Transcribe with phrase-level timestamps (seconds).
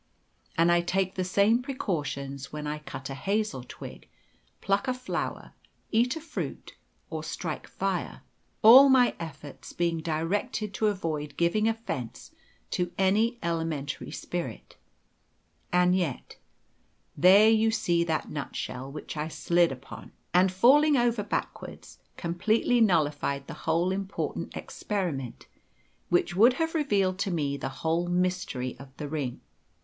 [0.57, 4.09] And I take the same precautions when I cut a hazel twig,
[4.59, 5.53] pluck a flower,
[5.91, 6.75] eat a fruit,
[7.11, 8.23] or strike fire,
[8.63, 12.31] all my efforts being directed to avoid giving offence
[12.71, 14.75] to any elementary spirit.
[15.71, 16.37] And yet
[17.15, 23.45] there, you see that nutshell, which I slid upon, and, falling over backwards, completely nullified
[23.45, 25.45] the whole important experiment,
[26.09, 29.41] which would have revealed to me the whole mystery of the ring?